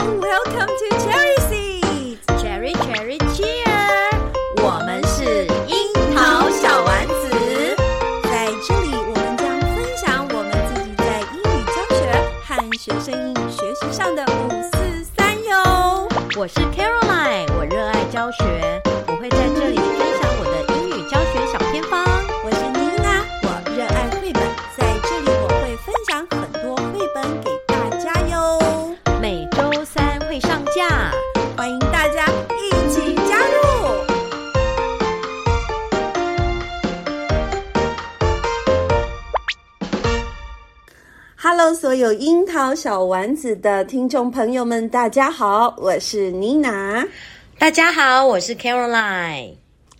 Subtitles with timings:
[0.00, 3.68] Welcome to Cherry Seeds, Cherry Cherry Cheer。
[4.56, 7.76] 我们是樱桃小丸子，
[8.22, 12.00] 在这里我们将分享我们自己在英语教学
[12.46, 12.48] 和
[12.78, 16.08] 学生英语学习上的五四三哟。
[16.34, 18.80] 我是 Caroline，我热爱教学，
[41.90, 47.04] 所有樱桃小丸子的听众朋友们，大家好，我是妮娜。
[47.58, 49.54] 大家好，我是 Caroline。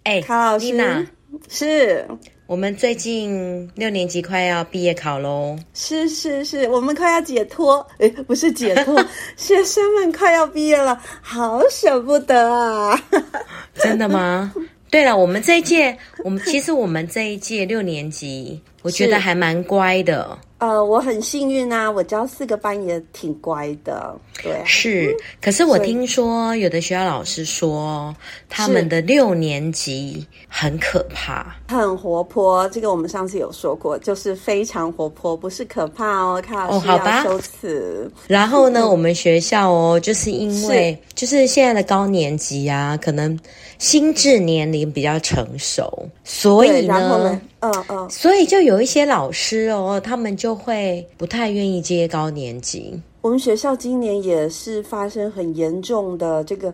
[0.05, 1.05] 哎，卡老师，妮娜，
[1.49, 2.07] 是
[2.47, 5.59] 我们最近六年级快要毕业考喽。
[5.75, 9.05] 是是是，我们快要解脱， 哎，不是解脱，
[9.37, 12.97] 学生们快要毕业了，好舍不得啊！
[13.75, 14.55] 真的吗？
[14.93, 20.39] 对了，我们这一届，我们其实我们这一届六年级，我觉得还蛮乖的。
[20.61, 24.63] 呃，我很幸运啊，我教四个班也挺乖的，对啊。
[24.67, 28.15] 是，可是我听说有的学校老师说，
[28.47, 32.69] 他们的六年级很可怕，很活泼。
[32.69, 36.43] 这个我们上次有说过，就是非常活泼，不是可怕哦。
[36.47, 38.13] 看老师要修辞。
[38.15, 43.39] 哦，然后呢，我们学校哦，就是因为是就是现在的高年级啊，可能
[43.81, 47.41] 心智年龄比较成熟，所以呢。
[47.61, 52.99] 嗯嗯，所以就有一些老师哦，他们就会不太愿意接高年级。
[53.21, 56.73] 我们学校今年也是发生很严重的这个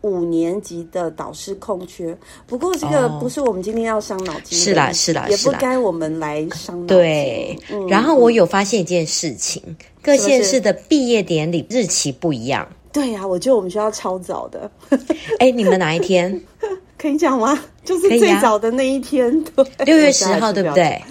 [0.00, 2.16] 五年级的导师空缺，
[2.46, 6.86] 不过这个不是我们今天要伤脑筋的，是啦是啦，也不该我们来伤脑筋。
[6.86, 12.68] 对，嗯、然后我有发现一件事情，嗯、各县市的毕业典礼日期不一样。
[12.94, 14.70] 对呀、啊，我觉得我们学校超早的。
[15.40, 16.40] 哎，你们哪一天？
[16.96, 17.58] 可以讲吗？
[17.84, 21.02] 就是最早的那一天，对，六月十号，对不对？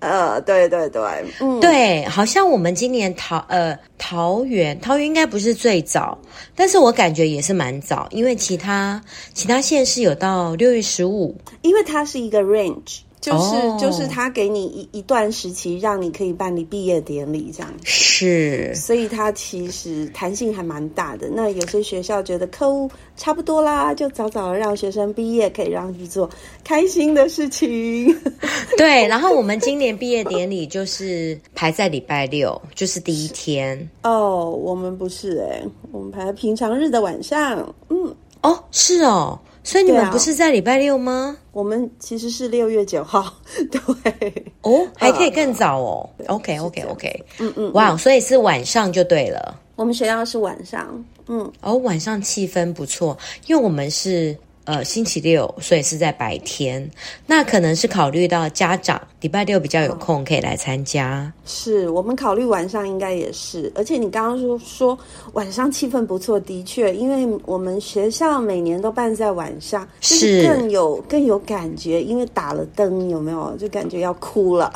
[0.00, 1.00] 呃，对对对，
[1.38, 6.18] 嗯，对，好像我们今年桃呃桃园桃园应该不是最早，
[6.56, 9.00] 但是我感觉也是蛮早，因为其他
[9.32, 13.00] 其他县市有到六月十五，因为它是一个 range。
[13.22, 17.72] 就是、oh, 就是他给你一一段时期，让你可以办理毕业典礼这样。
[17.84, 21.28] 是，所以它其实弹性还蛮大的。
[21.32, 26.28] 那有些学校觉得课务差不多啦，就早早的让学生毕业，可以让去做
[26.64, 28.12] 开心的事情。
[28.76, 33.78] 对，然后我们今年毕业典礼就是排在礼拜六，就是第一天。
[34.02, 37.72] 哦，oh, 我们不是诶、欸、我们排在平常日的晚上。
[37.88, 38.12] 嗯，
[38.42, 39.38] 哦，是哦。
[39.64, 41.36] 所以你们不是在礼拜六吗？
[41.52, 43.32] 我们其实是六月九号，
[43.70, 46.08] 对哦，还可以更早哦。
[46.26, 49.60] OK OK OK，嗯嗯，哇，所以是晚上就对了。
[49.76, 54.36] 我们学校是晚上，嗯，哦，晚上气氛不错，因为我们是。
[54.64, 56.88] 呃，星期六，所以是在白天。
[57.26, 61.32] 那可能是考虑到家长礼拜六比较有空，可以来参加。
[61.44, 64.98] 是我们考虑晚上应该也是，而且你刚刚说说
[65.32, 73.56] 晚上气氛不错，的确，因为我们学校每年都办在晚上，是更有更有感觉，因为打了灯，有没有？
[73.56, 74.72] 就感觉要哭了。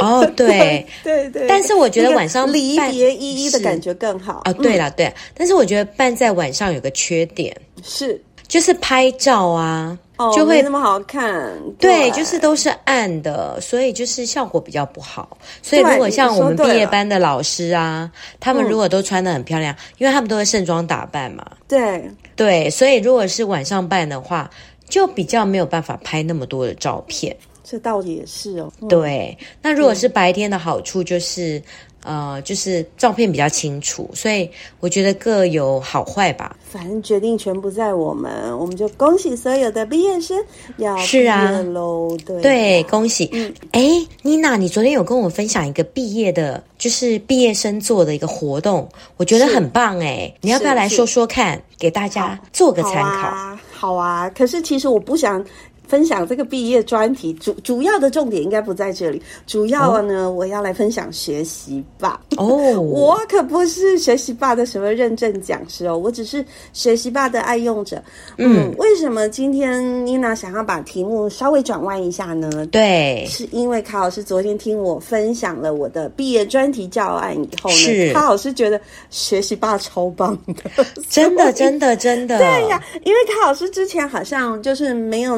[0.00, 1.46] 哦， 对对对。
[1.46, 4.40] 但是我觉得晚上离别依依的感觉更好。
[4.44, 8.20] 啊，对了对，但是我觉得办在晚上有个缺点是。
[8.46, 11.50] 就是拍照啊，哦、就会那么好看。
[11.78, 15.36] 对，对，就是都是暗的，所以就是效果比较不好。
[15.62, 21.44] 所以如果像我们毕业班的老师啊，他们如果都穿的很漂亮，嗯、因为他们都会盛装打扮嘛。
[21.66, 24.48] 对对，所以如果是晚上办的话，
[24.88, 27.34] 就比较没有办法拍那么多的照片。
[27.64, 28.70] 这倒也是哦。
[28.82, 31.60] 嗯、对，那如果是白天的好处就是。
[32.04, 34.48] 呃，就是照片比较清楚，所以
[34.78, 36.54] 我觉得各有好坏吧。
[36.70, 40.36] 反正决定权不在我们，我们就恭喜所有的毕业生
[40.76, 42.16] 要毕业喽！
[42.18, 43.28] 是啊，对对，恭喜！
[43.32, 43.82] 嗯，哎，
[44.22, 53.00] 妮娜，你昨天有跟我分享一个毕业的，就是毕业生做的一个活动，我觉得很棒哎，是你要不要来说说看，给大家做个参考？
[53.00, 54.30] 好啊，好啊。
[54.30, 55.44] 可是其实我不想。
[55.86, 59.22] 分享这个毕业专题，主主要的重点应该不在这里。
[59.46, 62.20] 主要呢，哦、我要来分享学习吧。
[62.36, 62.46] 哦，
[62.80, 68.02] 我可不是学习吧的什么认证讲师哦，我只是学习吧的爱用者。
[68.38, 72.66] 嗯，嗯，为什么今天妮娜想要把题目稍微转弯一下呢？
[72.66, 78.80] 对，是因为卡老师昨天听我分享了我的毕业专题教案以后呢，卡老师觉得
[79.10, 82.38] 学习吧超棒的，真的，真的，真的。
[82.40, 85.34] 对呀，因为卡老师之前好像就是没有。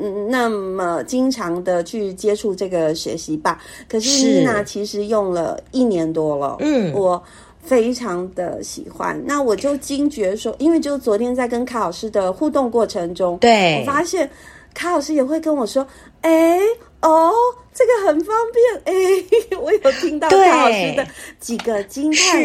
[0.00, 6.56] 嗯，那么经常的去接触这个学习吧，可是妮娜其实用了一年多了。
[6.60, 7.22] 嗯，我
[7.62, 9.20] 非常的喜欢。
[9.24, 14.28] 那我就惊觉说，因为就昨天在跟卡老师的互动过程中，对，我发现
[14.74, 15.86] 卡老师也会跟我说
[16.22, 16.58] ：“哎，
[17.00, 17.32] 哦，
[17.72, 21.06] 这个很方便。”哎， 我有听到卡老师的
[21.40, 22.42] 几个惊叹。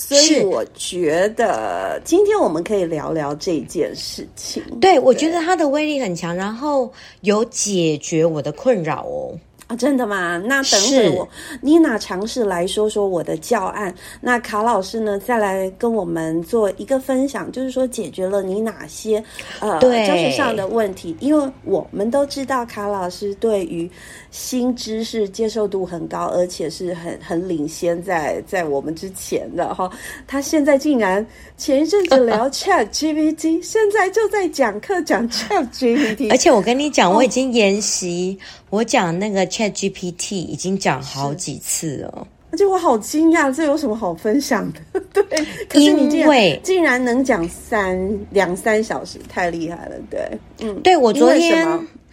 [0.00, 4.62] 所以我觉得今天我们可以聊聊这件事情。
[4.80, 6.90] 对，对我觉得它的威力很强，然后
[7.22, 9.36] 有解决我的困扰哦。
[9.68, 10.42] 啊，真的吗？
[10.46, 11.28] 那等会我
[11.60, 19.22] 妮娜尝试来说说我的教案，那卡老师呢再来跟我们做一个分享，就是说解决了你哪些
[19.60, 21.14] 呃教学上的问题？
[21.20, 23.90] 因为我们都知道卡老师对于
[24.30, 29.90] 新知识接受度很高，而且是很很领先在在我们之前的哈。
[30.26, 31.24] 他现在竟然
[31.58, 38.38] 前一阵子聊 Chat GPT，现在就在讲课讲 Chat GPT，而且我跟你讲，我已经研习。
[38.67, 45.00] 哦我讲那个 Chat GPT 已经讲好几次了，而且我好惊讶，这有什么好分享的？
[45.12, 45.24] 对，
[45.68, 47.98] 可是你竟然竟然能讲三
[48.30, 49.96] 两三小时，太厉害了。
[50.10, 51.66] 对，嗯，对我昨天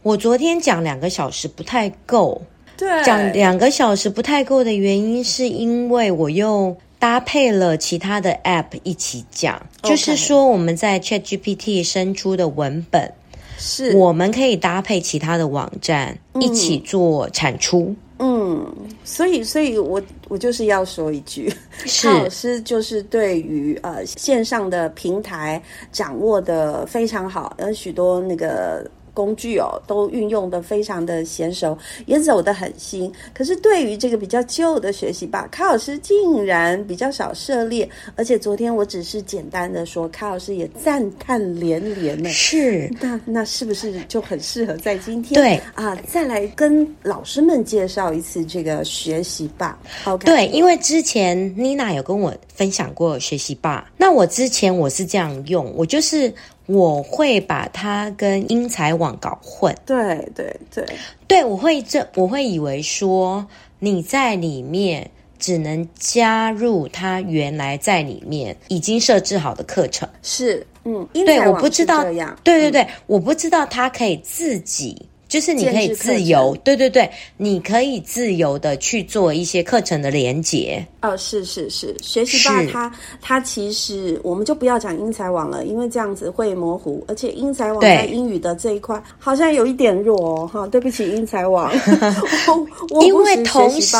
[0.03, 2.41] 我昨天讲两个小时不太够，
[2.77, 13.11] 对，讲两个小时不太够的原因是因为我又搭配了其他的 App 一起讲.就是说我们在 Chat GPT 生出的文本。
[13.57, 17.95] 是，我们可以搭配其他的网站一起做产出。
[18.19, 18.65] 嗯，
[19.03, 21.53] 所以，所以我我就是要说一句，
[21.85, 25.61] 是老师就是对于呃线上的平台
[25.91, 28.89] 掌握的非常好，有许多那个。
[29.15, 31.75] 工具哦，都运用的非常的娴熟，
[32.05, 33.11] 也走得很新。
[33.33, 37.89] 可是对于这个比较旧的学习吧，卡老师竟然比较少涉猎。
[38.15, 42.29] 而且昨天我只是简单的说，卡老师也赞叹连连呢。
[42.29, 56.33] 是，那那是不是就很适合在今天对啊，再来跟老师们介绍一次这个学习吧？OK，对，因为之前妮娜有跟我分享过学习吧，那我之前我是这样用，我就是。
[56.67, 59.97] 我会把它跟英才网搞混，对
[60.35, 60.85] 对对。
[61.27, 63.45] 对，我会这我会以为说
[63.79, 72.03] 你在里面只能加入他原来在里面已经设置好的课程，是嗯，对，我不知道，
[72.43, 75.07] 对对对，我不知道他可以自己。
[75.35, 80.81] 就是你可以自由，对对对，你可以自由的去做一些课程的连接。
[81.01, 90.47] 哦，是是是，学习吧，它它其实我们就不要讲英才网了，因为这样子会模糊，而且英才网在英语的这一块好像有一点弱哦。
[90.47, 91.69] 哈，对不起，英才网，
[92.91, 93.97] 我因为同时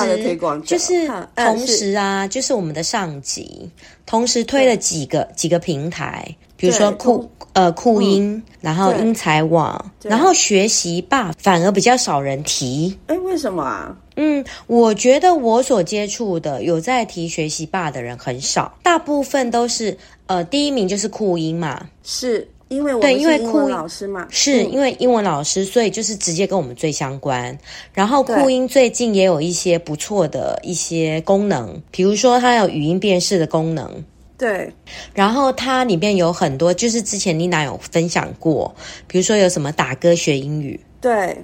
[0.63, 1.05] 就是
[1.35, 3.69] 同时啊，就是我们的上级
[4.05, 6.33] 同时推了几个几个平台。
[6.57, 12.97] 比如说酷呃酷音，嗯、然后英才网，然后学习霸反而比较少人提。
[13.07, 13.95] 哎，为什么啊？
[14.17, 19.97] 嗯，我觉得我所接触的有在提学习霸的人很少，大部分都是
[20.27, 27.57] 呃第一名就是酷音嘛，是因为我们是英文老师嘛，是因为英文老师，所以就是直接跟我们最相关。
[27.93, 34.03] 然后酷音最近也有一些不错的一些功能，比如说它有语音辨识的功能。
[34.37, 34.73] 对，
[35.13, 38.75] 然后它里面有很多，就是之前妮娜有分享过，
[39.07, 41.37] 比如说有什么打歌学英语，对，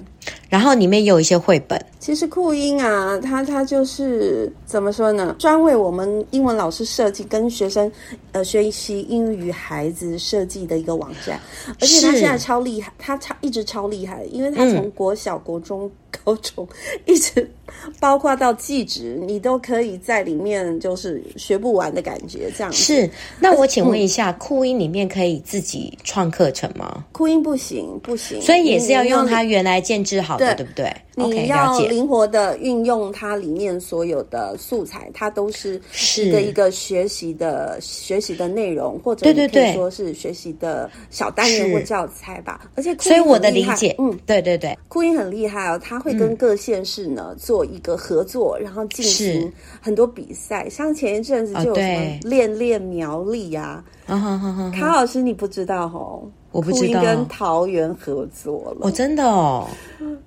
[0.50, 1.80] 然后里面有一些绘本。
[2.00, 5.36] 其实酷音啊，它它就是怎么说呢？
[5.38, 7.88] 专为我们英文老师设计，跟学生
[8.32, 11.40] 呃学习英语孩子设计的一个网站，
[11.80, 15.88] 而且它现在超厉害，它超一直超厉害，因为它从国小、国中。
[16.24, 16.68] 高中
[17.06, 17.50] 一直
[17.98, 22.52] 包括到技职，你都可以在里面，就是学不完的感觉。
[22.56, 23.10] 这样是。
[23.40, 27.02] 那我请问一下，酷音里面可以自己创课程吗？
[27.12, 28.40] 酷音不行，不行。
[28.42, 30.90] 所以也是要用它原来建制好的，对不对？
[31.14, 35.78] 你要灵活的运用它里面所有的素材，它都是
[36.16, 42.62] 一个一个学习的学习的内容，或者你可以说是学习的小单元或教材吧。
[42.76, 50.66] 而且，所以我的理解，嗯，对对对，酷音很厉害哦，他会跟各县市呢、嗯、做一个合作，然后进行很多比赛。
[50.70, 56.22] 像前一阵子就有什么练练苗栗呀、啊，卡老师你不知道哦。
[56.52, 58.86] 我不知道，跟桃园合作了。
[58.86, 59.66] 哦，真的哦，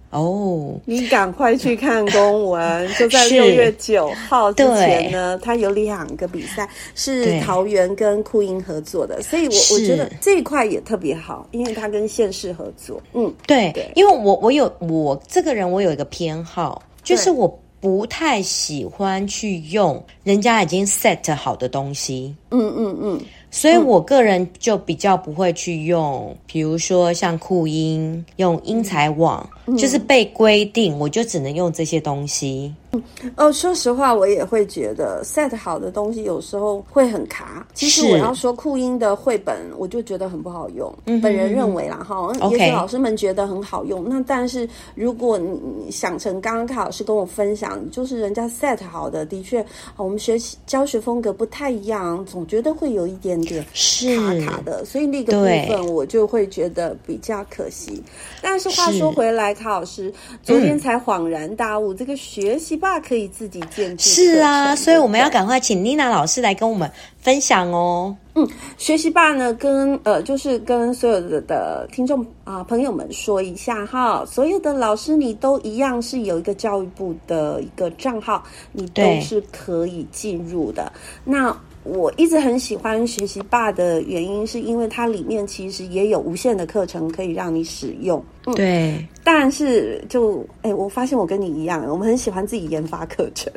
[0.10, 13.02] 哦，你赶快去看公文，就在 六月九号之前呢，他有两个比赛是桃园跟酷音合作的，所以我我觉得这一块也特别好，因为它跟县市合作。
[13.14, 17.48] 嗯，对，对，因为我我有我这个人我有一个偏好，就是我
[17.80, 22.36] 不太喜欢去用人家已经 set 好的东西。
[22.50, 23.22] 嗯嗯嗯。
[23.56, 32.74] 所以我个人就比较不会去用，比如说像酷音、用英才网，就是被规定，我就只能用这些东西。
[32.92, 33.04] 嗯，
[33.36, 37.68] 哦，说实话，我也会觉得 set 好的东西有时候会很卡。
[37.74, 40.94] 其实我要说，酷音的绘本，我就觉得很不好用。
[41.06, 44.08] 嗯，本人认为啦，哈，也许老师们觉得很好用。
[44.08, 49.66] 那但是如果你想成刚刚卡老师跟我分享，就是人家 set 好的，的确，
[49.98, 58.02] 我们学习教学风格不太一样，总觉得会有一点点卡卡的，所以那个部分我就会觉得比较可惜。
[58.42, 62.76] 但是话说回来，卡老师昨天才恍然大悟，这个学习。
[62.78, 68.14] 爸可以自己建制，是啊，所以我们要赶快请妮娜老师来跟我们分享哦。
[68.34, 68.46] 嗯，
[68.78, 78.44] 学习爸呢，跟呃，就是跟所有的的听众啊、朋友们说一下哈，所有的老师你都一样是有一个教育部的一个账号，
[78.74, 80.92] 你都是可以进入的。
[81.24, 88.22] 那我一直很喜欢学习爸的原因，是因为它里面其实也有无限的课程可以让你使用。
[88.46, 89.06] 嗯、对。
[89.28, 93.52] 但是就哎、欸，我发现我跟你一样，我们很喜欢自己研发课程，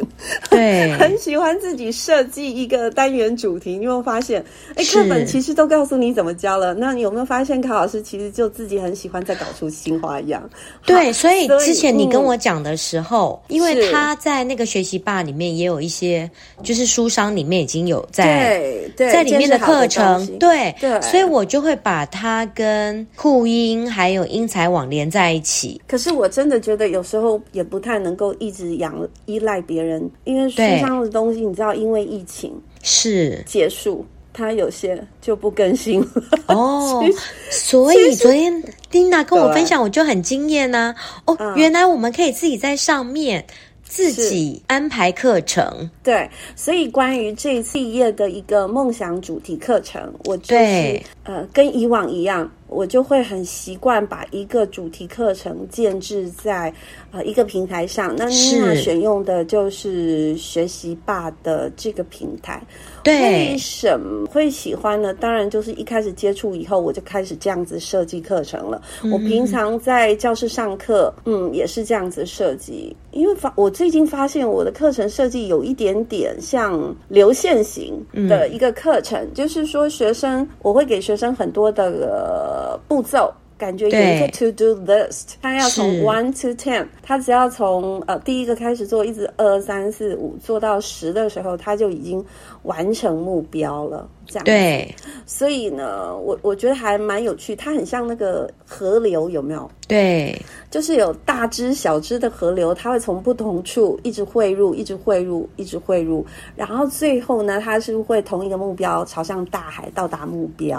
[0.49, 3.73] 对， 很喜欢自己设计一个单元主题。
[3.77, 4.43] 你有没有发现？
[4.77, 6.73] 哎、欸，课本其实都告诉你怎么教了。
[6.73, 10.43] 那你有没有发现，卡老师其实就自己很喜欢在搞出新花样？
[10.87, 16.31] 对，所以之前你跟我讲的时候，嗯、因为他在那个学习吧里面也有一些，
[16.63, 25.81] 就是书商里面已经有在在里面的课程，对对，所以我就会把它跟酷音还有英才网连在一起。
[25.89, 28.95] 可是我真的觉得有时候也不太能够一直仰
[29.25, 37.03] 依赖别人，因为书上的东西你知道，因为疫情是结束，它有些就不更新了哦。
[37.51, 40.95] 所以昨天丁娜跟我分享，我就很惊艳呐。
[41.25, 43.45] 哦，原来我们可以自己在上面
[43.85, 45.91] 自己安排课程。
[46.03, 52.51] 对，所以关于这一次毕业的一个梦想主题课程，我就是呃跟以往一样。
[52.71, 56.71] 我就会很习惯把一个主题课程建置在
[57.11, 58.15] 呃一个平台上。
[58.15, 62.63] 那妮娜选用的就是学习吧的这个平台。
[63.03, 65.15] 对，为什么会喜欢呢？
[65.15, 68.83] 当然就是一开始接触以后，我就开始这样子设计课程了。
[69.03, 72.95] 嗯、我平常在教室上课，嗯，也是这样子设计。
[73.13, 82.79] 因为发我最近发现我的课程设计有一点点像流线型的一个课程，嗯、就是说学生我会给学生很多的。
[82.89, 92.25] 步骤感觉有一个 to do list，他要从 one to ten，他只要从呃第一个开始做，一直二三四五做到十的时候，他就已经
[92.63, 94.09] 完成目标了。
[94.31, 99.71] 这样对，所以呢，我我觉得还蛮有趣，它很像那个河流，有没有？
[99.87, 100.39] 对，
[100.71, 110.79] 就是有大支小支的河流，它会从不同处一直汇入，一直汇入，一直汇入，然后最后呢，它是会同一个目标朝向大海到达目标。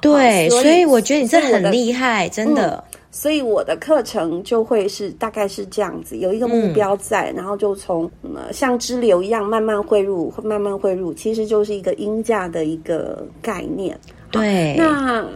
[0.00, 2.82] 对，所以，所以我觉得你这很厉害，真的。
[2.88, 13.98] 嗯所以我的课程就会是大概是这样子，有一个目标在，嗯、然后就从、嗯、像支流一样慢慢汇入，慢慢汇入，其实就是一个音价的一个概念。
[14.30, 15.26] 对，那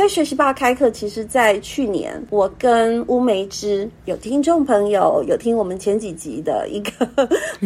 [0.00, 7.06] 在学习吧开课，其实，在去年我跟乌梅枝有听众朋友有听我们前几集的一个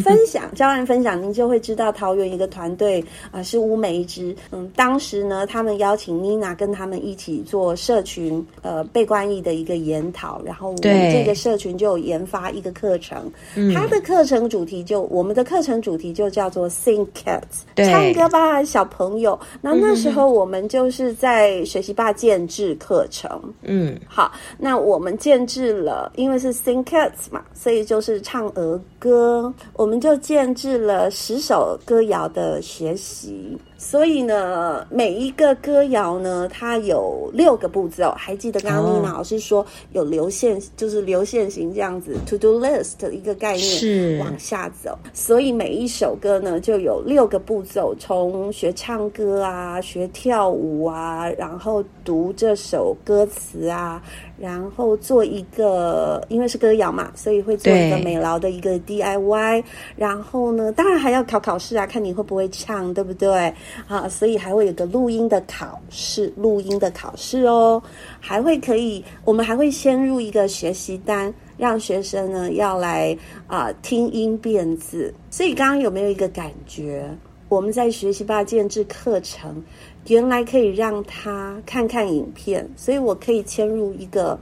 [0.03, 4.35] 分享， 教案分享，您就会知道桃园一个团队啊、呃、是乌梅枝。
[4.51, 13.31] 嗯，当时呢，他们邀请妮娜跟他们一起做社群呃被关义的一个研讨，然后我们这个社群就有研发一个课程，
[13.73, 19.39] 他的课程主题就我们的课程主题就叫做 Sing Cats，唱歌吧小朋友。
[19.61, 20.65] 那那时候我们。
[20.67, 23.29] 就是在学习吧建制课程，
[23.65, 33.59] 嗯，好，那我们建制了，因为是 Sing cats 嘛，所以就是唱儿歌，我们就建制了十首歌谣的学习。
[33.85, 38.15] 所以呢，每一个歌谣呢，它有六个步骤。
[38.17, 44.99] 还记得刚刚妮娜老师说有流线，就是流线型这样子，to do list 的一个概念，是往下走。
[45.13, 54.03] 所以每一首歌呢，就有六个步骤，从学唱歌啊，学跳舞啊，然后读这首歌词啊。
[54.37, 59.63] 然后做一个，因为是歌谣嘛，所以会做一个美劳的一个 DIY。
[59.95, 63.55] 然后呢，当然还要考考试啊，看你会不会唱，对不对？
[63.87, 67.83] 啊，所以还会有个录音的考试，录音的考试哦。
[68.21, 73.17] 还会可以，我们还会先入一个学习单，让学生呢要来
[73.47, 75.13] 啊听音辨字。
[75.31, 77.09] 所以刚刚有没有一个感觉？
[77.49, 79.63] 我们在学习八建制课程。
[80.09, 84.39] 原来可以让他看看影片，所以我可以嵌入一个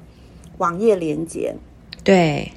[0.59, 1.55] 网页连接。
[2.03, 2.51] 对，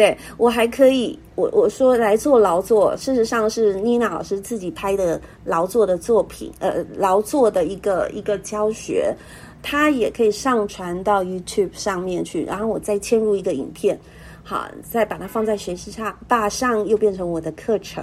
[0.00, 9.14] 对我还可以，我我说来做劳作，事实上是妮娜老师自己拍的劳作的作品，呃，劳作的一个一个教学。
[9.62, 14.00] 它也可以上传到 YouTube 上面去，然后我再嵌入一个影片。
[14.42, 15.94] 好，再把它放在学习
[16.26, 18.02] 吧上，又变成我的课程。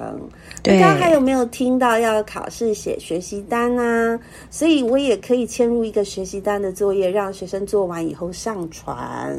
[0.62, 4.20] 对，刚刚还有没有听到要考试写学习单啊？
[4.51, 9.36] 所以我也可以嵌入一个学习单的作业，让学生做完以后上传。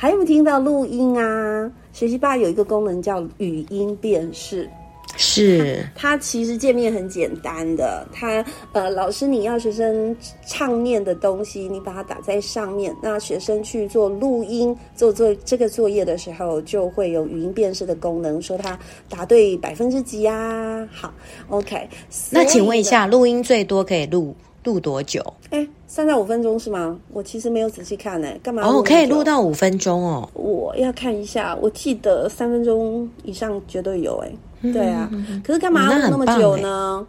[0.00, 1.68] 还有没有听到录音啊？
[1.92, 4.70] 学习吧有一个功能叫语音辨识。
[5.16, 8.06] 是它，它其实界面很简单的。
[8.12, 18.78] 它呃，老师你要学生唱念的东西，你把它打在上面，那学生去做录音做做这个作业的时候，就会有语音辨识的功能，说他
[19.08, 20.88] 答对百分之几啊？
[20.92, 21.12] 好
[21.48, 21.88] ，OK。
[22.30, 24.32] 那请问一下，录音最多可以录
[24.68, 25.24] 录多久？
[25.48, 26.94] 哎，三到五分钟是吗？
[27.10, 28.62] 我其实没有仔细看呢，干嘛？
[28.62, 30.28] 哦，可以录到五分钟哦。
[30.34, 34.30] 我要看一下，我记得三分钟以上绝对有哎。
[34.72, 35.08] 对啊，
[35.42, 37.06] 可是干嘛要那么久呢？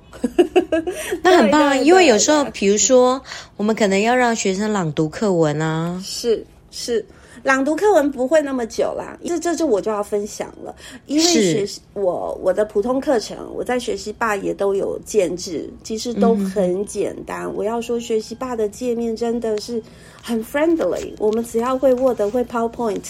[1.21, 3.21] 那很棒啊，因为有时候，比如说，
[3.57, 7.05] 我们可能要让学生朗读课文啊，是是。
[7.43, 17.45] 朗读课文不会那么久啦，这这就我就要分享了，因为学习我我的普通课程，我在学习霸也都有建制，其实都很简单。
[17.45, 19.81] 嗯、我要说学习霸的界面真的是
[20.21, 23.03] 很 friendly，我们只要会 Word 会 PowerPoint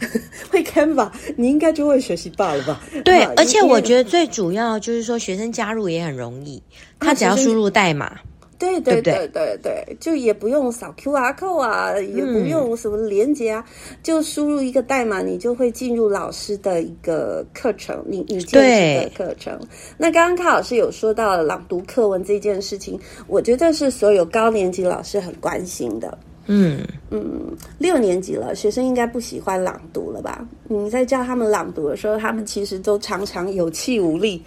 [0.50, 2.80] 会 Canva，你应该就会学习霸了吧？
[3.04, 6.62] 对，而且我觉得最主要就是说学生加入也很容易，
[6.98, 8.18] 他只要输入代码。
[8.58, 19.58] 对对对对对，就也不用扫 QR code 啊，也不用什么连接啊，嗯、就输入一个代码，你就会进入老师的一个课程，你你建的课程。
[19.96, 26.16] 那刚刚康老师有说到朗读课文这件事情，我觉得是所有高年级老师很关心的。
[26.46, 30.46] 嗯嗯，六年级了，学生应该不喜欢朗读了吧？
[30.68, 34.42] 你在教他们朗读的时候，他们其实都常常有气无力。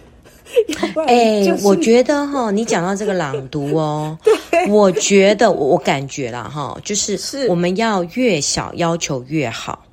[1.07, 4.17] 哎、就是欸，我觉得哈，你讲到这个朗读哦，
[4.69, 9.83] 我觉得我感觉啦哈，就是我们要越小要求越好。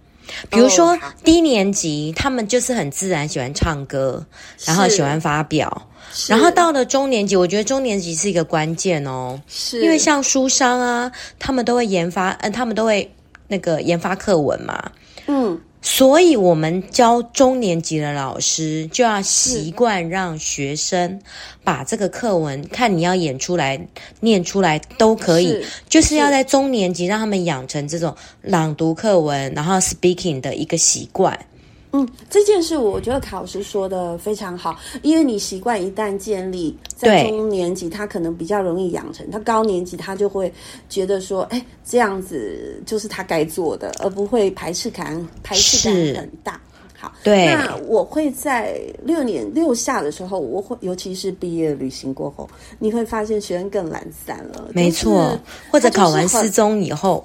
[0.51, 4.25] 比如说低年级，他们就是很自然喜欢唱歌，
[4.65, 5.87] 然后喜欢发表，
[6.29, 13.15] 然后到了中年级，我觉得中年级是一个关键哦，是因为像书商啊，他们都会研发，嗯、呃，他们都会
[13.49, 14.91] 那个研发课文嘛，
[15.27, 15.61] 嗯。
[15.87, 21.21] 所以，我们教中年级的老师就要习惯让学生
[21.63, 23.79] 把这个课文，看你要演出来、
[24.21, 31.39] 念出来都可以，是就是要在中年级让他们养成这种朗读课文，然后 speaking 的一个习惯。
[31.97, 40.53] 嗯，这件事我觉得卡老师说的非常好，因为你习惯一旦建立，在中年级他可能比较容易养成，他高年级他就会
[40.89, 46.61] 觉得说，哎，这样子就是他该做的，而不会排斥感，排斥感很大。
[46.99, 55.39] 好，对，那我会在六年六下的时候，我会尤其是毕业旅行过后，你会发现学生更懒散了，没错，
[55.71, 57.25] 或者考完四中以后。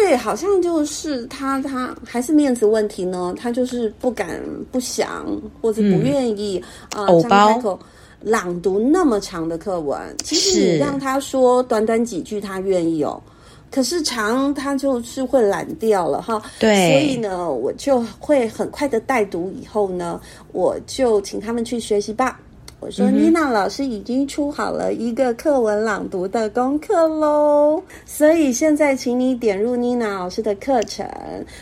[0.00, 3.34] 对，好像就是他，他还是面子问题呢。
[3.38, 5.26] 他就是不敢、不想，
[5.60, 6.62] 或者不愿意
[6.94, 7.78] 啊，张、嗯呃、开口
[8.22, 10.00] 朗读那么长的课文。
[10.24, 13.22] 其实你让他说短短几句，他愿意哦。
[13.70, 16.40] 可是长，他就是会懒掉了哈。
[16.58, 19.52] 对，所以呢，我就会很快的带读。
[19.60, 20.18] 以后呢，
[20.52, 22.40] 我就请他们去学习吧。
[22.82, 31.06] 我说，妮娜老师已经出好了一个课文朗读的功课喽，所以现在请你点入妮娜老师的课程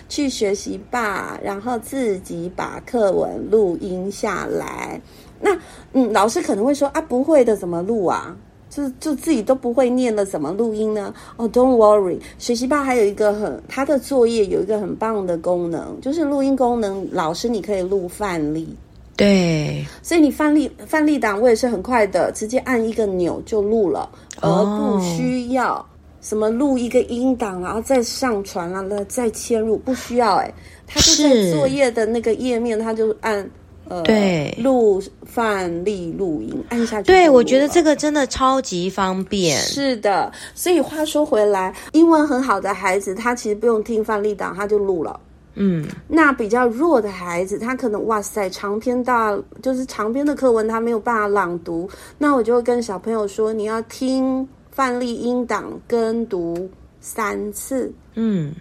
[0.09, 4.99] 去学习吧，然后自己把课文录音下来。
[5.39, 5.55] 那
[5.93, 8.35] 嗯，老师可能会说啊，不会的怎么录啊？
[8.71, 11.13] 就就自己都不会念了，怎么录音呢？
[11.37, 17.07] 哦，oh，Don't worry，学习吧还有一个很，他的作业有一个很棒的功能，就是录音功能。
[17.13, 18.75] 老师你可以录范例。
[19.21, 24.09] 对，所以你范例范例档我也是很快的，直接按一个钮就录了，
[24.41, 25.87] 而不需要
[26.23, 30.51] 什么录一个音档，然后再上传了，再切入，不需要哎，
[30.87, 33.47] 他就在作业的那个页面，他就按
[33.89, 37.07] 呃对录范例录音按下去。
[37.09, 39.59] 对，我觉得这个真的超级方便。
[39.59, 45.21] 是的，所以话说回来，英文很好的孩子，他其实不用听范例档，他就录了。
[45.55, 51.89] 嗯，那比较弱的孩子，他可能哇塞，长篇大就是长篇的课文，他没有办法朗读。
[52.17, 56.69] 那我就会跟小朋友说，你要听范例音档跟读
[57.01, 57.93] 三次。
[58.15, 58.55] 嗯，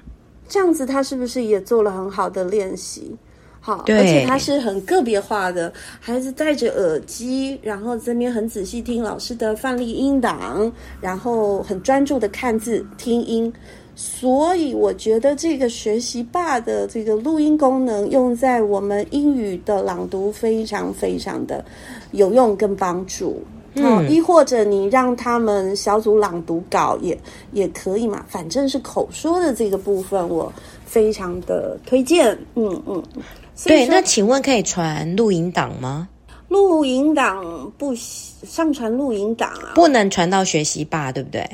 [0.48, 3.16] 这样子他是不是也做了很好的练习？
[3.62, 10.72] 好，对，而且他是很个别化的，孩子戴着耳机，然后这边很仔细听老师的范例音档，
[11.02, 13.54] 然后很专注的看字听音。
[14.02, 21.66] 所以我觉得这个学习霸的这个录音功能用在我们英语的朗读非常非常的
[22.12, 23.44] 有用跟帮助。
[23.74, 27.18] 嗯，亦或者你让他们小组朗读稿也
[27.52, 30.50] 也可以嘛，反正是口说的这个部分，我
[30.86, 32.32] 非常的推荐。
[32.56, 33.04] 嗯嗯，
[33.66, 36.08] 对，那请问可以传录音档吗？
[36.48, 41.46] 录音档不上传录音档啊，不能传到学习吧，对不对？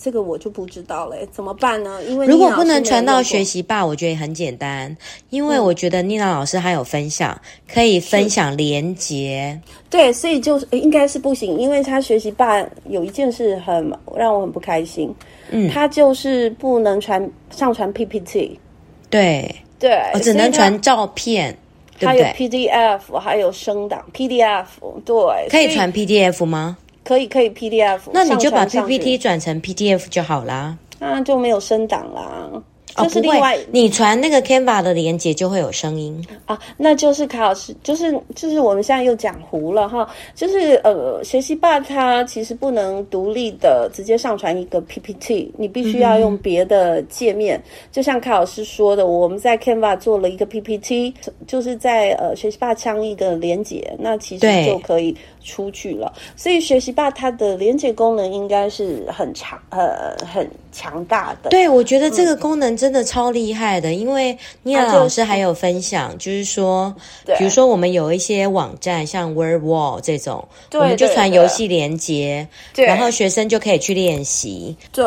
[0.00, 2.00] 这个我就不知道了，怎么办呢？
[2.04, 4.96] 因为如果不能传到学习吧，我觉得也很简单，
[5.30, 9.60] 因为我觉得妮娜老师还有分享，嗯、可以分享连接。
[9.90, 15.12] 对，所以就是应该是不行，因为他学习吧有一件事很让我很不开心，
[15.50, 18.58] 嗯，他就是不能传上传 PPT，
[19.10, 21.56] 对对，我只能传照片，
[22.00, 24.66] 还有 PDF，还有声档 PDF，
[25.04, 26.76] 对，可以传 PDF 吗？
[27.08, 32.50] 可以可以 PDF，那你就把 PPT 转成 PDF 就好啦，那就没有升档啦。
[32.98, 36.58] 哦，不会，你传那个 Canva 的连接就会有声音啊。
[36.76, 40.08] 那就是卡老师，就是就是我们现在又讲糊了哈。
[40.34, 47.56] 就是呃，学习吧它其实不能独立的直接上传一个 PPT，你必须要用别的界面。
[47.58, 51.14] 嗯、就像卡老师说的，我们在 Canva 做了一个 PPT，
[51.46, 56.12] 就是在呃学习吧枪一个连接，那其实就可以出去了。
[56.36, 61.50] 所以学习吧它的连接功能应该是很长呃很强大的。
[61.50, 62.88] 对，我觉得这个功能真。
[62.88, 66.92] 的超厉害的，因为妮娜老师还有分享，就是说，
[67.36, 74.74] 比如说我们有一些网站，像 WordWall 这种，我们就传游戏连接，然后学生就可以去练习。
[74.90, 75.04] 对，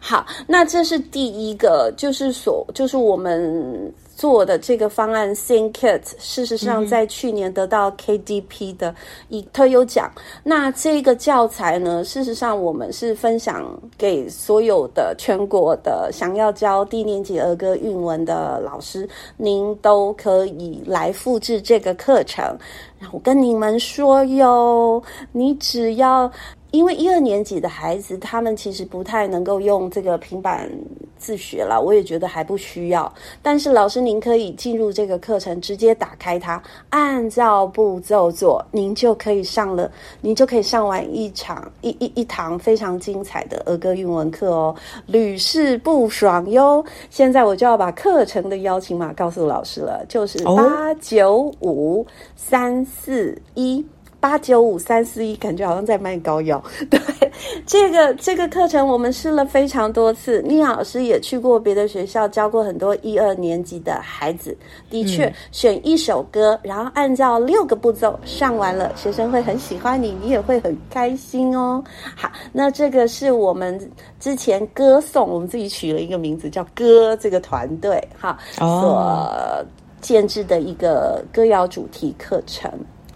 [0.00, 3.90] 好，那这是第一个，就是所，就是我们。
[4.20, 8.94] 做的这个方案 ThinkKit，事实上在去年得到 KDP 的
[9.30, 10.12] 一特优奖。
[10.14, 13.64] 嗯、那这个教材呢，事实上我们是分享
[13.96, 22.44] 给所有的全国的想要教低年级儿歌韵文的老师，您都可以来复制这个课程。
[23.12, 25.02] 我跟你们说哟，
[25.32, 26.30] 你只要。
[26.70, 30.70] 因为一二年级的孩子，他们其实不太能够用这个平板
[31.18, 33.12] 自学了，我也觉得还不需要。
[33.42, 44.74] 但是老师，您可以进入这个课程，直接打开它，按照步骤做，您就可以上了，您就可以上完一场一一一堂非常精彩的儿歌韵文课哦，
[45.06, 46.84] 屡试不爽哟。
[47.10, 52.06] 现在我就要把课程的邀请码告诉老师了，就是八九五
[52.36, 53.84] 三四一。
[54.20, 56.62] 八九五三四一，感觉好像在卖膏药。
[56.90, 57.00] 对，
[57.66, 64.56] 这个这个课程我们试了非常多次，妮老师也去过别的学校教过很多一二年级的孩子。
[64.90, 71.82] 的确，嗯、选一首歌，然后按照六个步骤上完了，学生会很喜欢你，你也会很开心哦。
[72.14, 79.66] 好，那这个是我们之前歌颂，我们自己取了一个名字叫“歌”这个团队哈、哦、所
[80.02, 82.70] 建制的一个歌谣主题课程。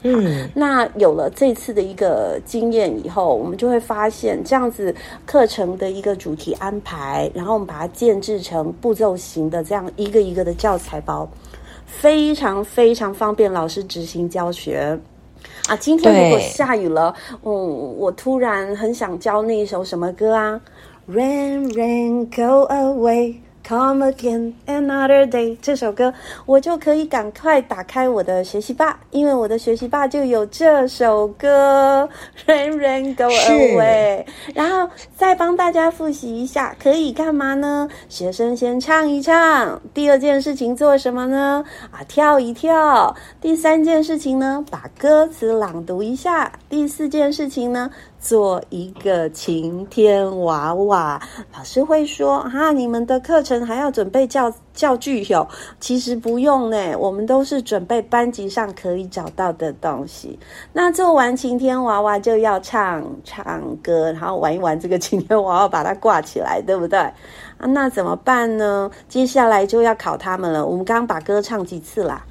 [0.07, 11.27] 嗯，那有了这次的一个经验以后，我们就会发现这样子课程的一个主题安排，然后我们把它建制成步骤型的这样一个一个的教材包，
[11.87, 15.01] 非常非常方便老师执行教学
[15.69, 15.77] 啊。
[15.77, 20.61] 今天如果下雨了，嗯，我突然很想教那一首什么歌啊
[21.09, 23.37] ？Rain, rain, go away。
[23.67, 26.13] Come again another day 这首歌，
[26.45, 32.07] 我就可以赶快打开我的学习吧，因为我的学习吧就有这首歌。
[32.47, 34.27] Rain, rain, go away。
[34.55, 37.89] 然后再帮大家复习一下，可以干嘛呢？
[38.11, 41.65] 学生先唱一唱，第二件事情做什么呢？
[41.91, 43.17] 啊，跳一跳。
[43.41, 46.53] 第三件事情呢，把歌词朗读一下。
[46.69, 47.91] 第四件事情呢，
[48.25, 51.21] 做一个晴天娃娃，
[51.55, 55.47] 老师会说哈，你们的课程还要准备教教具哟。
[55.79, 60.39] 其实不用呢，我们都是准备班级上可以找到的东西。
[60.73, 66.99] 那做完晴天娃娃就要唱唱歌，然后玩一玩这个晴天娃娃，把它挂起来，对不对？
[66.99, 68.91] 啊，那怎么办呢？
[69.07, 70.65] 接下来就要考他们了。
[70.65, 72.25] 我们刚刚把歌唱几次啦？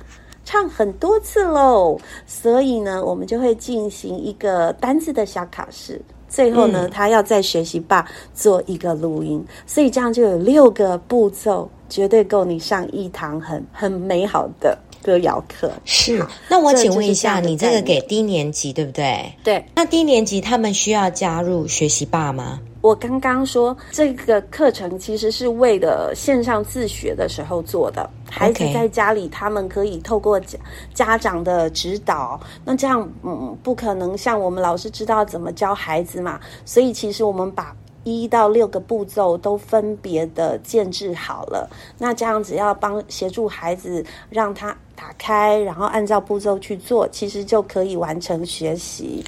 [0.45, 6.01] 唱很多次喽，所以呢，我们就会进行一个单字的小考试。
[6.27, 15.71] 最后呢，嗯、他要在学习吧做一个录音，所以这样就有六个步骤，绝对够你上一堂很很美好的歌谣课。
[15.85, 19.31] 是，那我请问一下，这你这个给低年级对不对？
[19.43, 22.59] 对，那低年级他们需要加入学习吧吗？
[22.83, 30.59] 我刚刚说这个课程其实是为了线上自学的时候做的，孩子在家里他们可以透过家
[30.93, 49.23] 家长的指导，那这样嗯不可能像我们老师知道怎么教孩子嘛，所以其实我们把一到六个步骤都分别的建制好了，那这样子要帮协助孩子让他打开，然后按照步骤去做，其实就可以完成学习。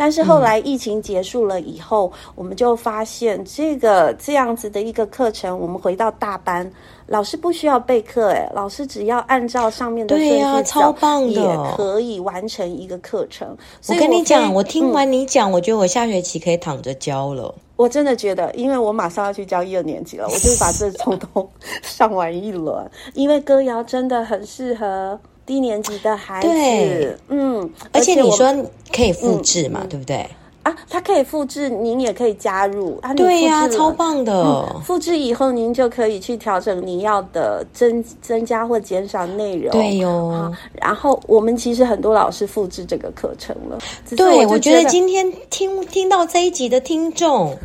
[0.00, 6.72] 但是后来疫情结束了以后，嗯、我们就发现这个这样子的一个课程，我们回到大班，
[7.06, 13.54] 老师不需要备课，哎，老师只要按照上面的顺序超棒的，也可以完成一个课程。
[13.88, 17.54] 我跟你讲，我听完你讲，嗯、我觉得我下学期可以躺着教了。
[17.76, 21.46] 我真的觉得，因为我马上要去教一二年级了， 我就把这从头
[21.82, 22.90] 上完一轮。
[23.12, 28.54] 因为歌谣真的很适合低年级的孩子，对，嗯，而且你说
[28.92, 30.24] 可以复制嘛，嗯、对不对？
[30.62, 33.12] 啊，它可以复制，您也可以加入啊。
[33.14, 34.80] 对呀、啊，超棒的、嗯！
[34.84, 39.72] 复制以后，您就可以去调整您要的增增加或减少内容。
[39.72, 40.54] 对哟。
[40.72, 43.76] 然后我们其实很多老师复制这个课程了。
[44.16, 47.56] 对，我觉得今天听听到这一集的听众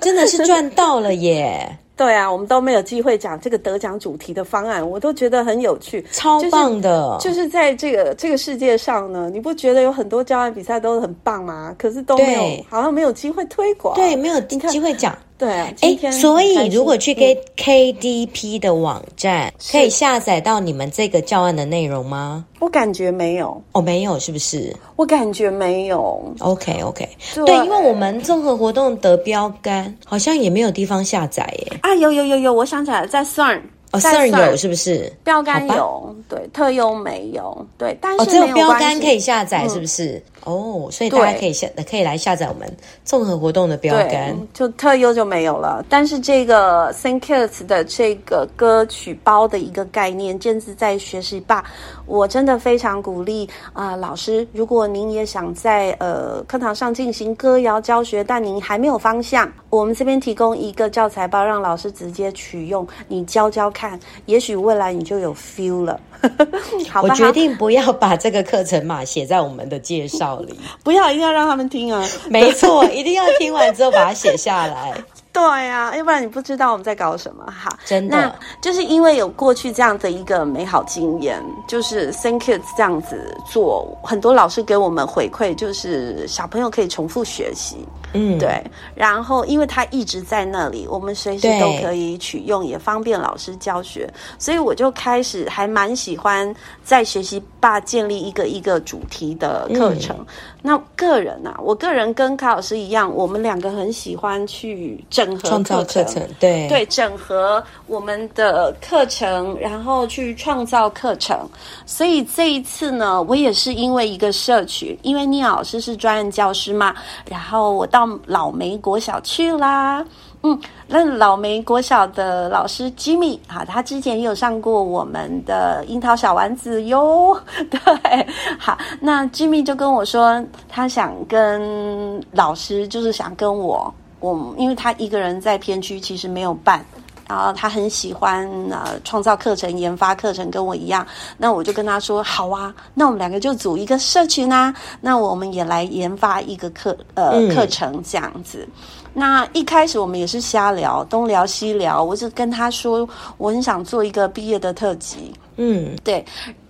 [0.00, 1.76] 真的是赚到了耶。
[1.96, 7.16] 对啊，我们都没有机会讲这个得奖主题的方案，我都觉得很有趣，超棒的。
[7.20, 11.74] 就是、就是在这个这个世界上呢，你不觉得有很多教案比赛都很棒吗？
[11.78, 15.16] 可是都没有，好像没有机会推广，对，没有机会讲。
[15.36, 22.44] 对啊，哎，所以如果去 K KDP 的网站，嗯、可以下载到你们这个教案的内容吗？
[22.60, 24.74] 我感觉没有，哦，没有，是不是？
[24.96, 26.22] 我感觉没有。
[26.38, 31.78] OK OK，对，对，因为我们综合活动的标杆，好像也没有地方下载耶。
[31.82, 33.60] 啊，有有有有，我想起来了，在 CERN。
[33.92, 35.12] 哦，CERN 有是不是？
[35.22, 40.14] 标杆有，对，特优没有，对，但是哦，只有标杆可以下载，是不是？
[40.16, 42.70] 嗯哦，所以大家可以下可以来下载我们
[43.04, 45.84] 综合活动的标杆，就特优就没有了。
[45.88, 51.64] 但是这个 ThinKids 的这个歌曲包的一个概念，建置在学习吧，
[52.06, 65.98] 我真的非常鼓励啊、呃，老师，如果您也想在呃课堂上进行歌谣教学，但您还没有方向，我们这边提供一个教材包，让老师直接取用，你教教看，也许未来你就有 feel 了。
[67.02, 72.06] 我决定不要把这个课程码写在我们的介绍里， 不要，一定要让他们听啊！
[72.28, 74.94] 没错，一定要听完之后把它写下来。
[75.32, 77.68] 对呀、啊，要不然你不知道我们在搞什么哈。
[77.84, 87.78] 真的，那就是因为有过去这样的一个美好经验，就是 ThinKids 这样子做，很多老师给我们回馈，就是小朋友可以重复学习。
[88.14, 88.62] 嗯，对。
[88.94, 94.08] 然后，因为他一直在那里，我们随时都可以取用，也方便老师教学。
[94.38, 100.16] 所以我就开始还蛮喜欢在学习吧建立一个一个主题的课程。
[100.20, 100.26] 嗯、
[100.62, 111.36] 那个人啊，我个人跟卡老师一样，我们两个很喜欢去整合创造课程，对对，整合我们的课程，然后去创造课程。
[111.84, 116.94] 所以这一次呢，我也是因为一个社群，因为聂老师是专任教师嘛，
[117.28, 118.03] 然后我到。
[118.26, 120.04] 老梅国小去啦，
[120.42, 127.40] 嗯，那老梅国小的老师 Jimmy 啊，他之前也有上过我们的樱桃小丸子哟，
[127.70, 128.26] 对，
[128.58, 136.84] 好，那 Jimmy 就跟我说，他想跟老师，就是想跟我，我因为他一个人在片区，其实没有办。
[137.28, 141.06] 然后他很喜欢呃创造课程、研发课程，跟我一样。
[141.36, 144.74] 那我就跟他说：“好啊，那我们两个就组一个社群啊。
[145.00, 148.68] 那我们也来研发一个课呃、嗯、课程这样子。
[149.12, 152.02] 那一开始我们也是瞎聊，东聊西聊。
[152.02, 153.08] 我就跟他说，
[153.38, 155.32] 我很想做一个毕业的特辑。
[155.56, 156.24] 嗯，对，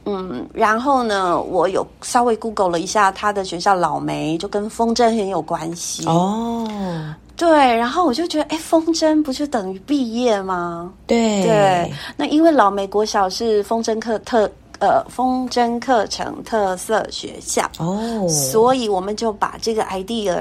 [0.04, 0.46] 嗯。
[0.52, 6.68] 然后呢，我有稍微 Google 了一下他的学校老梅，就跟风筝很有关系哦。”
[7.36, 10.92] 对，然后我就觉得，哎，风筝不就等于毕业吗？
[11.06, 11.42] 对。
[11.42, 20.36] 对，那因为老美国小是风筝课特呃风筝课程特色学校哦，所以我们就把这个 idea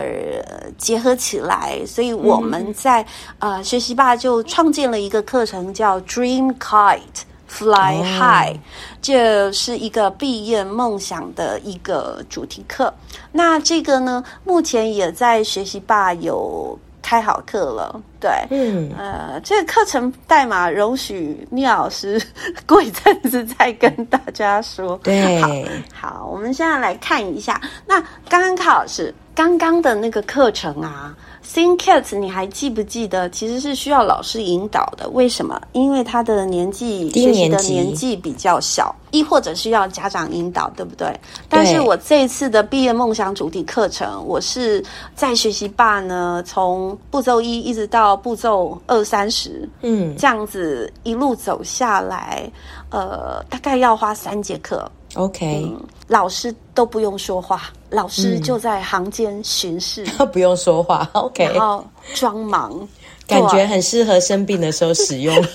[0.78, 3.02] 结合起来，所以我们在、
[3.40, 7.24] 嗯、呃学习吧就创建了一个课程叫 Dream Kite
[7.54, 8.58] Fly High，
[9.00, 12.92] 这、哦、是一个毕业梦想的一个主题课。
[13.32, 18.02] 那这个呢，目前也在学习吧有开好课了。
[18.24, 22.22] 对，嗯，呃，这个课程代码容许聂老师
[22.66, 24.98] 过一阵子再跟大家说。
[25.04, 25.50] 对，好，
[25.94, 27.60] 好，我们现在来看一下。
[27.86, 31.14] 那刚刚卡老师刚刚的那个课程啊。
[31.46, 33.30] ，Think Cats，你还记不记得？
[33.30, 35.10] 其实是需要老师引导的。
[35.10, 35.62] 为什么？
[35.74, 41.10] 因为他的年纪学习的年纪比较小，亦或者需要家长引导，对不对？
[41.10, 41.20] 对。
[41.50, 44.82] 但是我这一次的毕业梦想主题课程，我是
[45.16, 52.50] 在学习吧呢，从步骤一一直到步骤二三十，嗯，这样子一路走下来，
[52.90, 54.90] 呃，大概要花三节课。
[55.16, 57.64] OK，嗯，老师都不用说话。
[57.90, 62.88] 老师就在行间巡视，嗯、 不用说话，OK，然后装忙。
[63.28, 65.36] 感觉很适合生病的时候使用。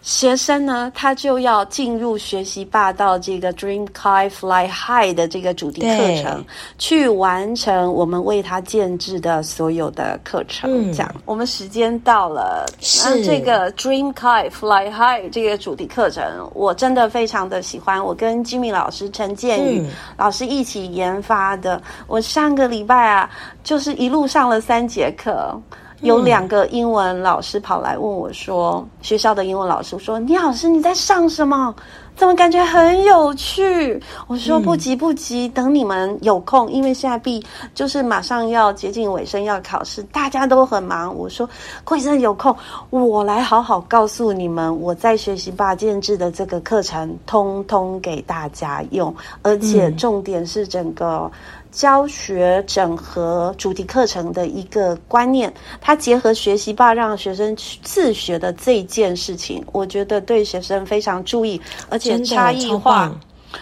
[0.00, 6.42] 学生呢，他就要进入学习霸道这个 Dream High Fly High 的这个主题课程，
[6.78, 10.90] 去完成我们为他建制的所有的课程。
[10.92, 18.02] 这样，嗯、我们时间到了，是这个 Dream High Fly High 这个主题课程，我真的非常的喜欢。
[18.02, 19.84] 我跟 Jimmy 老师、陈建宇
[20.16, 21.76] 老师一起研发的。
[21.76, 23.28] 嗯、我上个礼拜啊，
[23.62, 25.60] 就是一路上了三节课。
[26.00, 31.74] 有两个英文老师跑来问我说：“嗯、学校的英文老师说，倪老师你在上什么？
[32.14, 41.48] 怎么感觉很有趣？”我说：“不急不急，嗯、等你们有空，因为现在毕就是马上要接近尾声，要考试，大家都很忙。”我说
[41.84, 42.54] ：“贵生有空，
[42.90, 51.30] 我来好好告诉你们，我在学习八建制的这个课程，通通给大家用，而且重点是整个。”
[51.70, 63.12] 教学整合主题课程的一个观念，它结合学习吧让学生去自学的这件事情，我觉得对学生非常注意，而且差异化，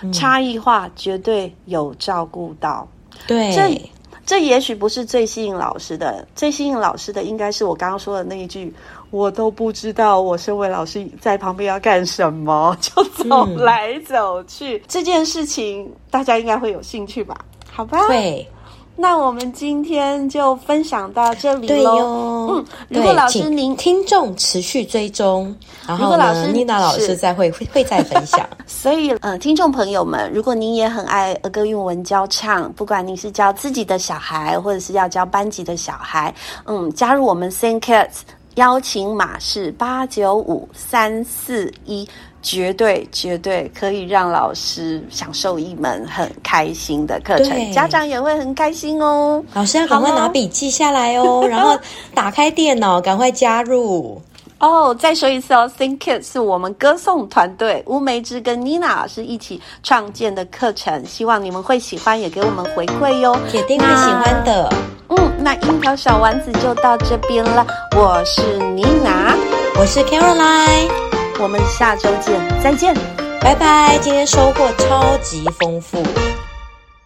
[0.03, 2.87] 嗯、差异化绝对有照顾到。
[3.27, 3.91] 对，这
[4.25, 8.73] 这也许不是最吸引老师的，最吸引老师的应该是我刚刚说的那一句，
[9.11, 17.37] 我都不知道我身为老师在旁边要干什么，就走来走去，嗯、这件事情大家应该会有兴趣吧。
[17.77, 18.49] 好吧，对，
[18.97, 22.55] 那我们今天就分享到这里喽。
[22.55, 25.55] 嗯，如果老师您听众持续追踪，
[25.87, 28.49] 然后呢，妮娜老师再会会会再分享。
[28.67, 36.35] 所以，呃，听众朋友们，如果您也很爱儿歌韵文教唱，不管你是教自己的小孩，或者是要教班级的小孩，
[36.65, 38.21] 嗯，加入我们 Think Kids，
[38.55, 42.09] 邀请码是八九五三四一。
[42.47, 49.43] 绝对绝对可以让老师享受一门很开心的课程，家长也会很开心哦。
[49.53, 51.77] 老师要赶快拿笔记下来哦， 然后
[52.15, 54.23] 打开电脑，赶快加入
[54.61, 54.95] 哦。
[54.95, 64.73] 再说一次哦，Think Kids 是我们歌颂团队乌梅枝跟妮娜老师一起创建的课程，希望你们会喜欢，也给我们回馈哟，铁定会喜欢的。
[65.09, 67.67] 嗯，那樱桃小丸子就到这边了。
[67.97, 69.35] 我是妮娜，
[69.81, 71.16] 我是 Caroline。
[71.39, 72.95] 我们下周见，再见，
[73.43, 73.99] 拜拜。
[73.99, 76.03] 今天收获超级丰富。